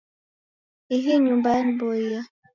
Ihi 0.95 1.11
nyumba 1.23 1.49
yaniboia. 1.55 2.19